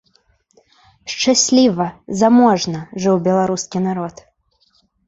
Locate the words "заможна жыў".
2.23-3.15